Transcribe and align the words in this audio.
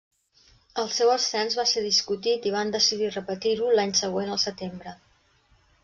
El 0.83 0.87
seu 0.99 1.11
ascens 1.15 1.57
va 1.59 1.65
ser 1.73 1.83
discutit 1.89 2.47
i 2.47 2.55
van 2.57 2.73
decidir 2.79 3.13
repetir-ho 3.19 3.71
l'any 3.79 3.97
següent 4.05 4.37
al 4.39 4.45
setembre. 4.49 4.97